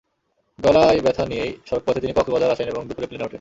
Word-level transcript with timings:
গলায় 0.59 0.99
ব্যথা 1.01 1.23
নিয়েই 1.25 1.51
সড়কপথে 1.69 1.99
তিনি 1.99 2.13
কক্সবাজার 2.13 2.53
আসেন 2.53 2.67
এবং 2.67 2.81
দুপুরে 2.87 3.07
প্লেনে 3.07 3.23
ওঠেন। 3.23 3.29